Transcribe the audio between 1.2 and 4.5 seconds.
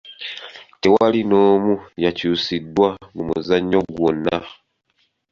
n'omu yakyusiddwa mu muzannyo gwonna.